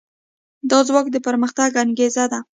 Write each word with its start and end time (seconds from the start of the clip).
دا 0.69 0.79
ځواک 0.87 1.05
د 1.11 1.17
پرمختګ 1.27 1.71
انګېزه 1.83 2.25
ده. 2.31 2.39